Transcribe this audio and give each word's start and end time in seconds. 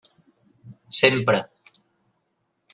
Sempre. 0.99 1.39